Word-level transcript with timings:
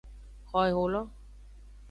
Xo 0.49 0.57
eholo. 0.69 1.01